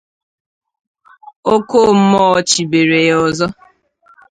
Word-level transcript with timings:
ọ 1.53 1.55
kọọ 1.69 1.85
mmụọ 2.01 2.39
chibere 2.49 2.99
ya 3.07 3.15
ọzọ. 3.25 3.47